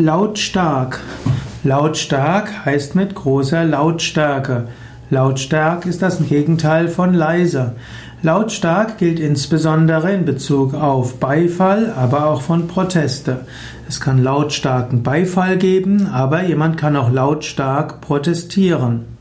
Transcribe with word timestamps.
Lautstark. 0.00 1.00
Lautstark 1.64 2.64
heißt 2.64 2.94
mit 2.94 3.16
großer 3.16 3.64
Lautstärke. 3.64 4.68
Lautstark 5.10 5.86
ist 5.86 6.02
das 6.02 6.24
Gegenteil 6.24 6.86
von 6.86 7.14
leise. 7.14 7.72
Lautstark 8.22 8.98
gilt 8.98 9.18
insbesondere 9.18 10.12
in 10.12 10.24
Bezug 10.24 10.74
auf 10.74 11.18
Beifall, 11.18 11.92
aber 11.96 12.26
auch 12.26 12.42
von 12.42 12.68
Proteste. 12.68 13.40
Es 13.88 13.98
kann 13.98 14.22
lautstarken 14.22 15.02
Beifall 15.02 15.56
geben, 15.56 16.06
aber 16.06 16.44
jemand 16.44 16.76
kann 16.76 16.94
auch 16.94 17.10
lautstark 17.10 18.00
protestieren. 18.00 19.17